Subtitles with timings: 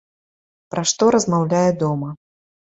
[0.71, 2.09] Пра што размаўляе дома.